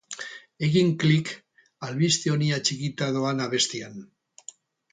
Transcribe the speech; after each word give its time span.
Egin 0.67 0.87
klik 1.03 1.29
albiste 1.89 2.33
honi 2.37 2.49
atxikita 2.57 3.13
doan 3.19 3.47
abestian! 3.49 4.05